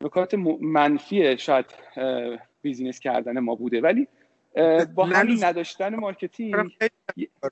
[0.01, 1.65] نکات منفی شاید
[2.61, 3.81] business کردن ما بوده.
[3.81, 4.07] ولی
[4.95, 6.55] با همین نداشتن marketing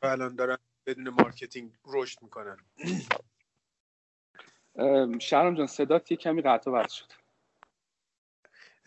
[0.02, 2.58] الان دارن بدون marketing رشد می‌کنن.
[5.20, 7.27] شهرام جان صدات یه کمی قطع شد.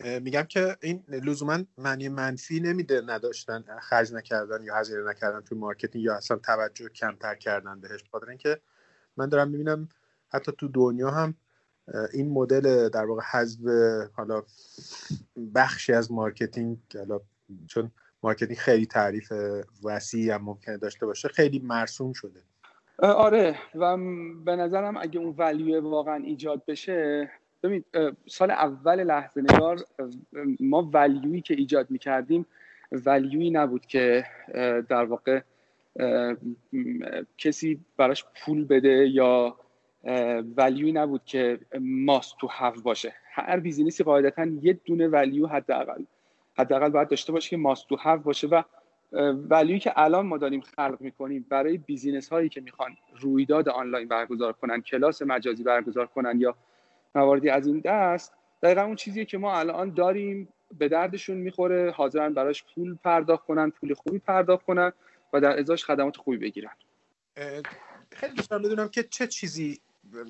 [0.05, 6.05] میگم که این لزوما معنی منفی نمیده نداشتن خرج نکردن یا هزینه نکردن تو marketing
[6.05, 8.61] یا اصلا توجه کمتر کردن بهش خاطر اینکه
[9.17, 9.89] من دارم می‌بینم
[10.29, 11.35] حتی تو دنیا هم
[12.13, 13.59] این مدل در واقع حذف
[14.13, 14.43] حالا
[15.55, 17.19] بخشی از marketing حالا
[17.67, 17.91] چون
[18.23, 19.33] marketing خیلی تعریف
[19.83, 22.41] وسیعی هم ممکنه داشته باشه خیلی مرسوم شده.
[22.99, 23.97] آره و
[24.45, 27.31] به نظرم اگه اون value واقعا ایجاد بشه
[27.63, 27.83] ببین
[28.27, 29.79] سال اول لحظه نگار
[30.59, 32.45] ما value ای که ایجاد می‌کردیم
[32.91, 34.25] value ای نبود که
[34.89, 35.41] در واقع
[37.37, 39.57] کسی براش پول بده یا
[40.57, 43.13] value ای نبود که must to have باشه.
[43.33, 46.03] هر business ی قاعدتا یه دونه value حداقل
[46.57, 48.63] حداقل باید داشته باشه که must to have باشه و
[49.49, 54.07] value ای که الان ما داریم خلق می‌کنیم برای business هایی که می‌خوان رویداد آنلاین
[54.07, 56.55] برگزار کنن کلاس مجازی برگزار کنن یا
[57.15, 60.47] مواردی از این دست دقیقا اون چیزیه که ما الان داریم
[60.77, 64.91] به دردشون می‌خوره حاضرن براش پول پرداخت کنن پول خوبی پرداخت کنن
[65.33, 66.71] و در ازاش خدمات خوبی بگیرن.
[68.11, 69.81] خیلی دوست بدونم که چه چیزی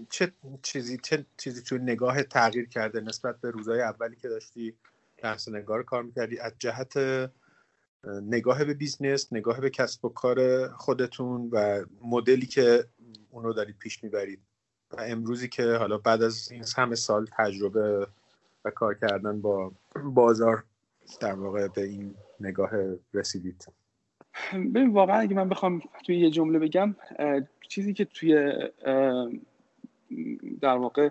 [0.09, 4.75] چه چیزی چه چیزی تو نگاه تغییر کرده نسبت به روزهای اولی که داشتی
[5.47, 6.39] نگار کار می‌کردی.
[6.39, 6.97] از جهت
[8.21, 12.85] نگاه به business نگاه به کسب و کار خودتون و مدلی که
[13.31, 14.39] اونو دارید پیش می‌برید
[14.97, 18.07] و امروزی که حالا بعد از این همه سال تجربه
[18.65, 19.71] و کار کردن با
[20.03, 20.63] بازار
[21.19, 22.71] در واقع به این نگاه
[23.13, 23.67] رسیدید.
[24.53, 26.95] ببین واقعا اگه من بخوام توی یه جمله بگم
[27.67, 28.53] چیزی که توی
[30.61, 31.09] در واقع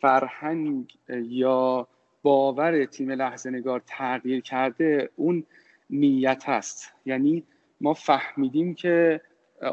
[0.00, 1.88] فرهنگ یا
[2.22, 5.44] باور تیم لحظه نگار تغییر کرده اون
[5.90, 6.92] نیت هست.
[7.06, 7.44] یعنی
[7.80, 9.20] ما فهمیدیم که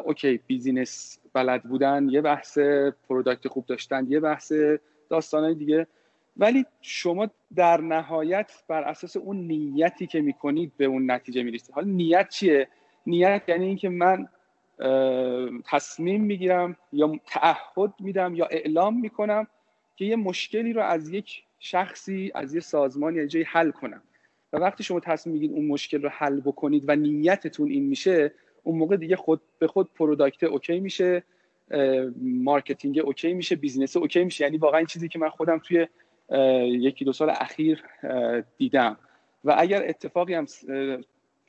[0.05, 2.57] okay business بلد بودن یه بحث
[3.09, 4.53] پروداکت خوب داشتن یه بحث
[5.09, 5.87] داستانهای دیگه.
[6.37, 11.87] ولی شما در نهایت بر اساس اون نیتی که می‌کنید به اون نتیجه می‌رسید حالا
[11.87, 12.67] نیت چیه؟
[13.07, 14.27] نیت یعنی اینکه من
[15.65, 19.47] تصمیم می‌گیرم یا تعهد میدم یا اعلام می‌کنم
[19.95, 24.01] که یه مشکلی رو از یک شخصی از یه سازمان یا جایی حل کنم.
[24.53, 28.31] و وقتی شما تصمیم می‌گیرید اون مشکل رو حل بکنید و نیتتون این میشه
[28.65, 31.23] اون موقع دیگه خود به خود product okay میشه
[32.21, 34.43] marketing okay میشه business okay میشه.
[34.43, 35.87] یعنی واقعا این چیزی که من خودم توی
[36.65, 37.83] یکی دو سال اخیر
[38.57, 38.97] دیدم.
[39.43, 40.45] و اگر اتفاقی هم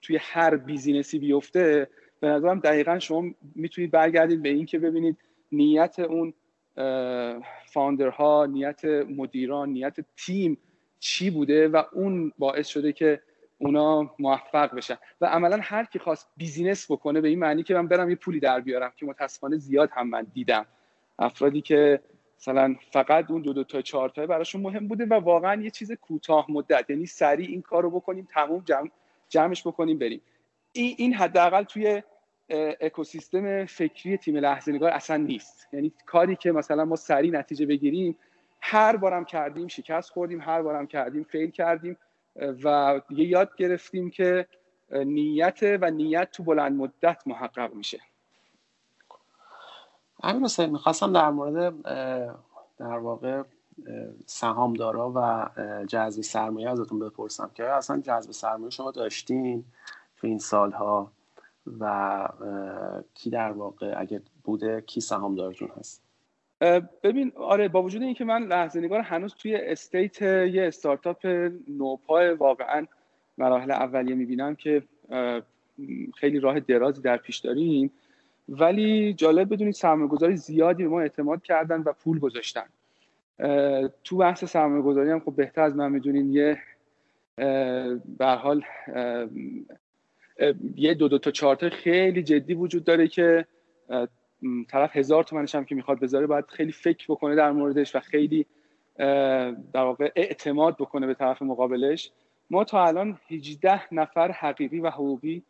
[0.03, 1.89] توی هر business ی بیفته
[2.21, 3.25] به نظرم دقیقا شما
[3.55, 5.17] می‌تونید برگردید به این که ببینید
[5.53, 6.35] نیت اون
[7.73, 8.85] founder ها نیت
[9.17, 10.59] مدیران نیت تیم
[10.99, 13.21] چی بوده و اون باعث شده که
[13.59, 14.97] اونا موفق بشن.
[15.21, 18.41] و عملا هر کی خواست بیزینس بکنه به این معنی که من برم یه پولی
[18.41, 20.67] در بیارم که متاسفانه زیاد هم من دیدم.
[21.19, 22.01] افرادی که
[22.39, 25.93] مثلا فقط اون دو دو تا چهار تا براشون مهم بوده و واقعا یه چیز
[25.93, 26.91] کوتاه مدت.
[26.91, 28.91] یعنی سریع این کارو بکنیم تموم جمع
[29.29, 30.21] جمعش بکنیم بریم.
[30.73, 32.03] این این حداقل توی
[32.81, 35.69] اکوسیستم فکری تیم لحظه نگار اصلا نیست.
[35.73, 38.19] یعنی کاری که مثلا ما سریع نتیجه بگیریم
[38.61, 41.97] هر بارم کردیم شکست خوردیم هر بارم کردیم فیل کردیم.
[42.65, 44.49] و دیگه یاد گرفتیم که
[44.93, 48.01] نیت و نیت تو بلند مدت محقق میشه.
[50.25, 51.83] همین حسین می‌خواستم در مورد
[52.79, 53.43] در واقع
[54.27, 55.51] سهامدارا و
[55.87, 59.65] جذب سرمایه ازتون بپرسم که اصلا جذب سرمایه شما داشتین
[60.17, 61.13] تو این سالها
[61.81, 62.29] و
[63.15, 66.06] کی در واقع اگه بوده کی سهامدارتون هست؟
[67.03, 71.27] ببین آره با وجود اینکه من لحظه نگار هنوز توی استیت یه استارتاپ
[71.69, 72.87] نوپای واقعا
[73.39, 74.83] مراحل اولیه می‌بینم که
[76.17, 77.91] خیلی راه درازی در پیش داریم
[78.49, 82.67] ولی جالب بدونید سرمایه گذاری زیادی به ما اعتماد کردن و پول گذاشتن.
[84.05, 86.59] تو بحث سرمایه گذاری هم خب بهتر از من می‌دونین یه
[88.19, 88.65] به حال
[90.77, 93.47] یه دو دو تا چهار خیلی جدی وجود داره که
[94.69, 98.47] طرف هزار تومنش هم که می‌خواد بذاره باید خیلی فکر بکنه در موردش و خیلی
[99.73, 102.11] در واقع اعتماد بکنه به طرف مقابلش.
[102.51, 105.43] ما تا الان 18 نفر حقیقی و حقوقی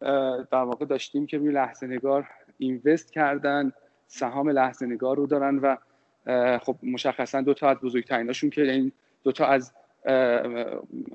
[0.00, 3.72] در واقع داشتیم که روی لحظه نگار اینوست کردن
[4.06, 5.76] سهام لحظه نگار رو دارن و
[6.58, 8.92] خب مشخصا دو تا از بزرگتریناشون که این
[9.24, 9.72] دو تا از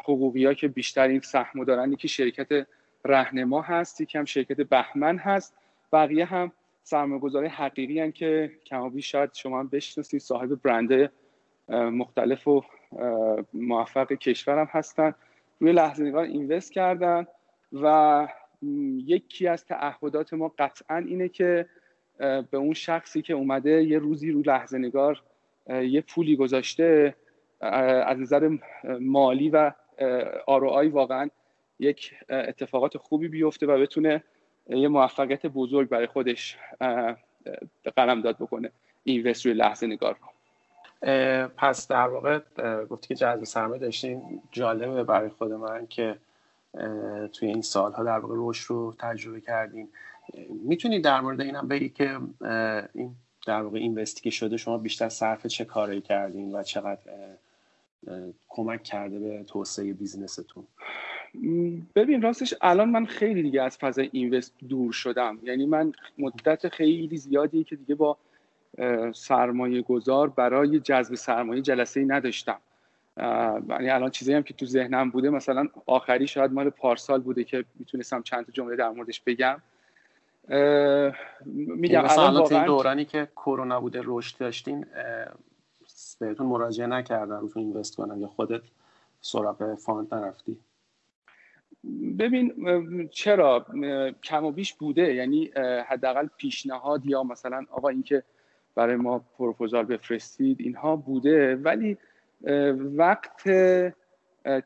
[0.03, 2.67] حقوقی ها که بیشترین سهم دارن یکی شرکت
[3.05, 5.55] رهنما هست یکی هم شرکت بهمن هست.
[5.93, 6.51] بقیه هم
[6.89, 10.21] سرمایه‌گذاری حقیقی هن که کمابی شاید شما هم بشناسید.
[10.21, 11.11] صاحب برنده
[11.69, 12.63] مختلف و
[13.53, 15.13] موفق کشورم هستن
[15.59, 17.27] روی لحظه نگار اینوست کردن
[17.73, 18.27] و
[19.05, 21.65] یکی از تعهدات ما قطعا اینه که
[22.17, 25.23] به اون شخصی که اومده یه روزی رو لحظه نگار
[25.69, 27.15] یه پولی گذاشته
[27.61, 28.57] از نظر
[28.99, 29.71] مالی و
[30.47, 31.29] آروآی واقعا
[31.79, 34.23] یک اتفاقات خوبی بیفته و بتونه
[34.69, 36.57] یه موفقیت بزرگ برای خودش
[37.95, 38.71] قلم داد بکنه.
[39.03, 40.27] اینوست روی لحظه نگار رو
[41.57, 42.39] پس در واقع
[42.85, 44.41] گفتی که جذب سرمایه داشتین.
[44.51, 46.17] جالبه برای خود من که
[47.33, 49.89] توی این سالها در واقع رشد رو تجربه کردین.
[50.63, 52.19] می‌تونید در مورد اینم بگی که
[52.93, 53.15] این
[53.47, 57.01] در واقع اینوستی که شده شما بیشتر صرف چه کاری کردین و چقدر
[58.49, 60.67] کمک کرده به توسعه بیزنستون؟
[61.95, 65.39] ببین راستش الان من خیلی دیگه از فضای اینوست دور شدم.
[65.43, 68.17] یعنی من مدت خیلی زیادی که دیگه با
[69.13, 72.59] سرمایه گذار برای جذب سرمایه جلسه ای نداشتم
[73.69, 77.65] یعنی الان چیزی هم که تو ذهنم بوده مثلا آخری شاید مال پارسال بوده که
[77.79, 79.61] می‌تونستم چند تا جمله در موردش بگم.
[81.55, 84.85] میگم مثلا الان تو این دورانی که کرونا بوده رشد داشتین
[86.19, 88.61] بهتون مراجعه نکردن رو invest کنن یا خودت
[89.21, 90.57] سراغ fund نرفتی؟
[92.19, 92.53] ببین
[93.11, 93.65] چرا
[94.23, 95.51] کم و بیش بوده؟ یعنی
[95.87, 98.23] حداقل پیشنهاد یا مثلا آقا اینکه
[98.75, 101.55] برای ما پروپوزال بفرستید اینها بوده.
[101.55, 101.97] ولی
[102.75, 103.49] وقت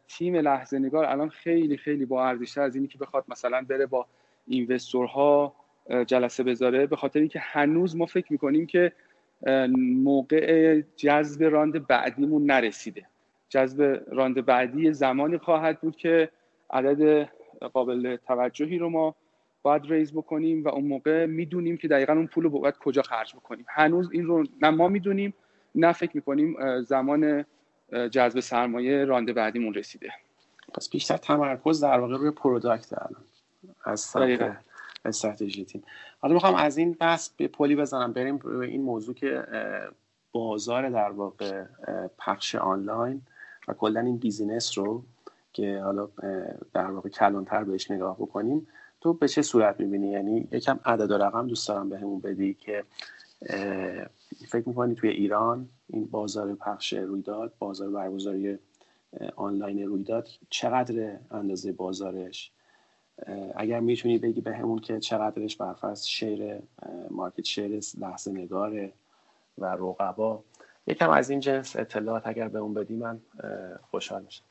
[0.08, 4.06] تیم لحظه نگار الان خیلی خیلی با ارزشتر از اینی که بخواد مثلا بره با
[4.48, 5.56] investor ها
[6.08, 6.88] جلسه بذاره.
[6.88, 8.92] به خاطر اینکه هنوز ما فکر می‌کنیم که
[10.04, 13.06] موقع جذب round بعدیمون نرسیده.
[13.50, 16.30] جذب round بعدی زمانی خواهد بود که
[16.74, 17.30] عدد
[17.74, 19.16] قابل توجهی رو ما
[19.62, 23.36] باید raise بکنیم و اون موقع می‌دونیم که دقیقا اون پول رو باید کجا خرج
[23.36, 23.66] بکنیم.
[23.70, 25.34] هنوز این رو نه ما می‌دونیم
[25.76, 27.46] نه فکر می‌کنیم زمان
[28.12, 30.10] جذب سرمایه round بعدیمون رسیده.
[30.74, 33.24] پس بیشتر تمرکز در واقع روی product الان
[33.84, 34.16] از
[35.06, 35.84] استراتژی تیم.
[36.20, 38.14] حالا می‌خوام از این بحث یه پلی بزنم.
[38.14, 39.44] بریم به این موضوع که
[40.32, 41.64] بازار در واقع
[42.20, 43.22] پخش آنلاین
[43.68, 45.04] و کلا این business رو
[45.54, 46.10] که حالا
[46.74, 48.68] در واقع کلانتر بهش نگاه بکنیم
[49.02, 52.84] تو به چه صورت می‌بینی؟ یعنی یکم عدد و رقم دوست دارم بهمون بدی که
[54.48, 58.60] فکر می‌کنی توی ایران این بازار پخش رویداد بازار برگزاری
[59.36, 62.52] آنلاین رویداد چقدر اندازه بازارش؟
[63.56, 66.60] اگر می‌تونی بگی به همون که چقدرش برفرض شیر
[67.10, 68.94] مارکت شیر لحظه نگاره
[69.58, 70.44] و رقبا
[70.88, 73.22] یکم از این جنس اطلاعات اگر به اون بدی من
[73.92, 74.44] خوشحال میشم.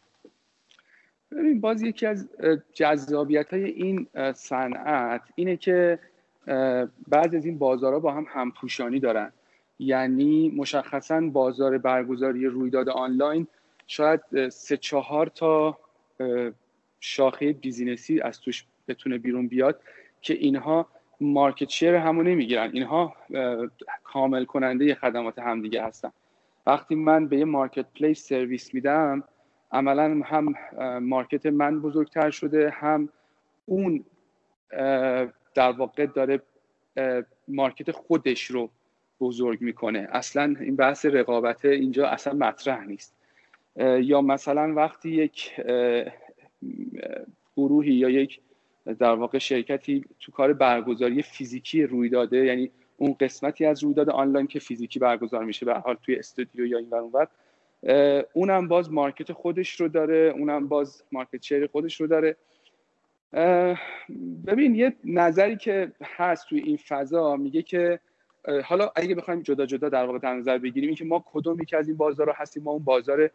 [1.37, 2.29] ببین باز یکی از
[2.73, 5.99] جذابیت های این صنعت اینه که
[7.09, 9.33] بعضی از این بازارها با هم همپوشانی دارن.
[9.79, 13.47] یعنی مشخصا بازار برگزاری رویداد آنلاین
[13.87, 15.79] شاید سه چهار تا
[17.01, 19.81] شاخه business ی از توش بتونه بیرون بیاد
[20.21, 20.87] که اینها
[21.21, 22.71] market share همو نمی‌گیرن.
[22.73, 23.15] اینها
[24.05, 26.13] کامل کننده خدمات همدیگه هستن.
[26.67, 29.25] وقتی من به یه marketplace service میدم
[29.73, 30.55] عملا هم
[30.99, 33.09] market من بزرگتر شده هم
[33.67, 34.05] اون
[35.55, 36.43] در واقع داره
[37.49, 38.71] market خودش رو
[39.21, 40.09] بزرگ می‌کنه.
[40.13, 43.15] اصلا این بحث رقابت اینجا اصلا مطرح نیست.
[44.01, 45.61] یا مثلا وقتی یک
[47.57, 48.41] گروهی یا یک
[48.99, 54.59] در واقع شرکتی تو کار برگزاری فیزیکی رویداده یعنی اون قسمتی از رویداد آنلاین که
[54.59, 57.29] فیزیکی برگزار میشه به حال توی استودیو یا این اونور
[58.33, 62.37] اونم باز مارکت خودش رو داره اونم باز مارکت شیر خودش رو داره.
[64.47, 68.01] ببین یه نظری که هست توی این فضا میگه که
[68.65, 71.89] حالا اگه بخوایم جدا جدا در واقع در نظر بگیریم اینکه ما کدوم یکی از
[71.89, 73.31] این بازار هستیم؟ ما اون بازار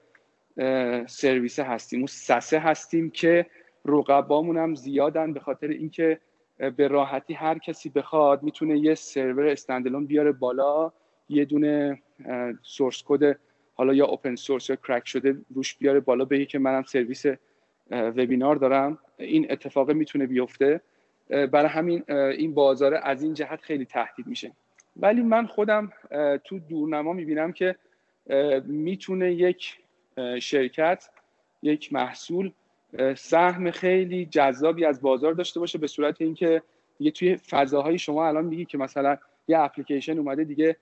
[1.05, 1.99] سرویس هستیم.
[1.99, 3.45] اون سسه هستیم که
[3.85, 6.19] رقبامون هم زیادن به خاطر اینکه
[6.57, 10.91] به راحتی هر کسی بخواد می‌تونه یه سرور استندلون بیاره بالا
[11.29, 12.01] یه دونه
[12.61, 13.39] سورس کد
[13.77, 17.25] حالا یا اوپن سورس یا کرک شده روش بیاره بالا بگه که منم سرویس
[17.91, 18.97] وبینار دارم.
[19.17, 20.81] این اتفاق می‌تونه بیفته.
[21.29, 24.51] برای همین این بازار از این جهت خیلی تهدید میشه.
[24.97, 25.91] ولی من خودم
[26.43, 27.75] تو دورنما می‌بینم که
[28.65, 29.77] می‌تونه یک
[30.41, 31.09] شرکت
[31.63, 32.51] یک محصول
[33.15, 36.61] سهم خیلی جذابی از بازار داشته باشه به صورت اینکه
[36.97, 40.77] دیگه توی فضاهای شما الان میگی که مثلا یه اپلیکیشن اومده دیگه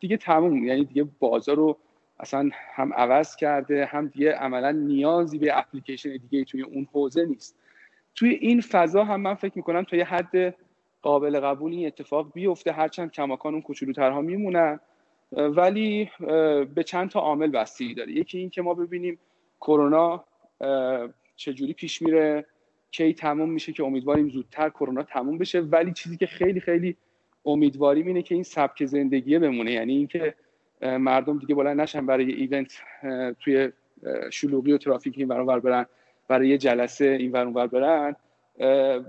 [0.00, 0.64] دیگه تموم.
[0.64, 1.78] یعنی دیگه بازار رو
[2.20, 7.58] اصلا هم عوض کرده هم دیگه عملا نیازی به اپلیکیشن دیگه توی اون حوزه نیست.
[8.14, 10.54] توی این فضا هم من فکر می‌کنم تا یه حد
[11.02, 12.72] قابل قبول این اتفاق بیفته.
[12.72, 14.80] هرچند کماکان اون کوچولوترها میمونن
[15.32, 16.10] ولی
[16.74, 18.12] به چند تا عامل بستگی داره.
[18.12, 19.18] یکی این که ما ببینیم
[19.60, 20.24] کرونا
[21.36, 22.46] چجوری پیش میره
[22.90, 25.60] کی تموم میشه که امیدواریم زودتر کرونا تموم بشه.
[25.60, 26.96] ولی چیزی که خیلی خیلی
[27.44, 29.72] امیدواریم اینه که این سبک زندگی بمونه.
[29.72, 30.34] یعنی اینکه
[30.80, 32.82] مردم دیگه بلند نشن برای ایونت
[33.40, 33.72] توی
[34.30, 35.86] شلوغی و ترافیک این برون برن.
[36.28, 38.16] برای یه جلسه این برون برن.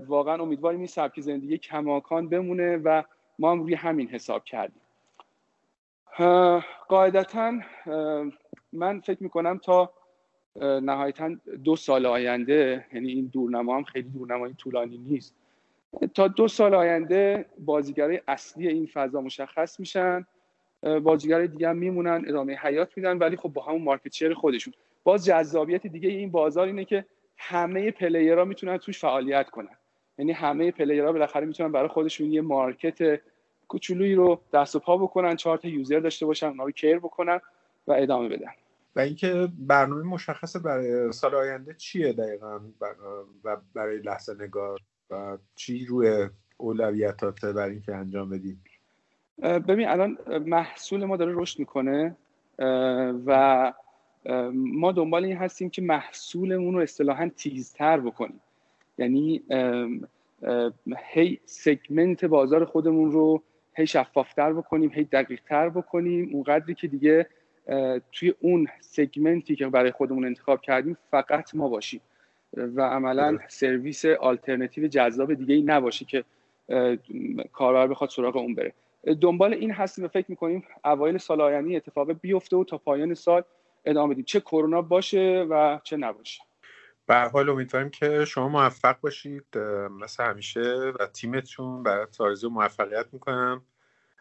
[0.06, 3.02] واقعا امیدواریم این سبک زندگی کماکان بمونه و
[3.38, 4.82] ما هم روی همین حساب کردیم.
[6.88, 7.52] قاعدتا
[8.72, 9.92] من فکر می‌کنم تا
[10.60, 11.30] نهایتا
[11.64, 15.34] دو سال آینده یعنی این دورنما هم خیلی دورنمایی طولانی نیست.
[16.14, 20.26] تا دو سال آینده بازیگرای اصلی این فضا مشخص میشن.
[21.02, 24.74] بازیگر دیگه هم میمونن ادامه حیات میدن ولی خب با همون مارکت شیر خودشون.
[25.04, 29.76] باز جذابیت دیگه این بازار اینه که همه player ها می‌تونن توش فعالیت کنن.
[30.18, 33.20] یعنی همه player ها بالاخره می‌تونن برای خودشون یه market
[33.68, 37.40] کوچولویی رو دست و پا بکنن چهار تا user داشته باشن اونا رو care بکنن
[37.86, 38.50] و ادامه بدن.
[38.96, 42.60] و اینکه برنامه مشخص برای سال آینده چیه دقیقا؟
[43.44, 44.80] و برای لحظه نگار؟
[45.10, 48.56] و چی روی اولویتات برای اینکه انجام بدی؟
[49.42, 52.16] ببین الان محصول ما داره رشد می‌کنه
[53.26, 53.72] و
[54.54, 58.40] ما دنبال این هستیم که محصولمون رو اصطلاحا تیزتر بکنیم.
[58.98, 59.42] یعنی
[61.12, 63.42] هی سگمنت بازار خودمون رو
[63.74, 66.30] هی شفافتر بکنیم هی دقیقتر بکنیم.
[66.32, 67.26] اونقدری که دیگه
[68.12, 72.00] توی اون سگمنتی که برای خودمون انتخاب کردیم فقط ما باشیم.
[72.56, 76.24] و عملا سرویس آلترنتیو جذاب دیگه ای نباشه که
[77.52, 78.72] کاربر بخواد سراغ اون بره.
[79.20, 83.42] دنبال این هستیم و فکر می‌کنیم اوایل سال آینده اتفاق بیفته و تا پایان سال
[83.84, 84.24] ادامه بدیم.
[84.24, 86.42] چه کرونا باشه و چه نباشه.
[87.06, 89.58] به حال امیدواریم که شما موفق باشید.
[90.00, 93.62] مثل همیشه و تیمتون برای آرزو موفقیت می‌کنم.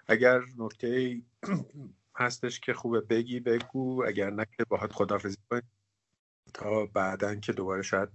[0.07, 1.17] اگر نکته
[2.15, 4.03] هستش که خوبه بگی بگو.
[4.07, 5.63] اگر نه که باهات خدافزی کنیم.
[6.55, 8.09] تا بعدا که دوباره شاید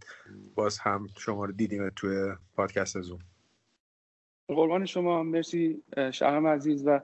[0.55, 3.19] باز هم شما رو دیدیم توی پادکست زوم.
[4.49, 5.83] قربان شما مرسی
[6.13, 7.01] شهرم عزیز و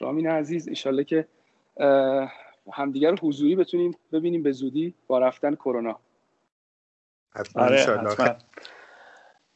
[0.00, 0.68] رامین عزیز.
[0.68, 1.28] ایشالله که
[2.72, 6.00] همدیگر رو حضوری بتونیم ببینیم به زودی با رفتن کرونا.
[7.54, 8.06] آره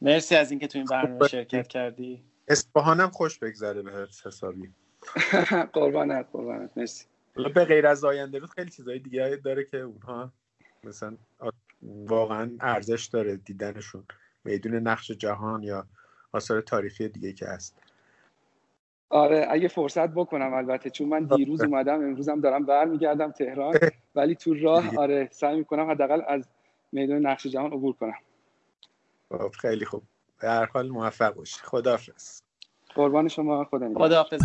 [0.01, 2.23] مرسی از اینکه تو این برنامه شرکت کردی.
[2.47, 4.73] اصفهانم خوش بگذره بهت حسابی.
[5.73, 6.77] قربانت قربانت.
[6.77, 7.05] مرسی.
[7.55, 10.33] به غیر از آینده روز خیلی چیزهای دیگه داره که اونها
[10.87, 11.17] مثلا
[11.81, 14.03] واقعا ارزش داره دیدنشون.
[14.43, 15.87] میدون نقش جهان یا
[16.31, 17.79] آثار تاریخی دیگه که هست.
[19.09, 23.75] آره اگه فرصت بکنم البته چون من دیروز اومدم امروزم دارم برمیگردم تهران
[24.15, 26.47] ولی تو راه آره سعی می‌کنم حداقل از
[26.91, 28.17] میدون نقش جهان عبور کنم.
[29.29, 30.03] خب، خیلی خوب.
[30.41, 31.59] به هر حال موفق باشی.
[31.63, 32.41] خداحافظ.
[32.95, 34.41] قربان شما خدا خداحافظ.